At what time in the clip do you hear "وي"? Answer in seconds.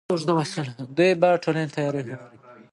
2.59-2.65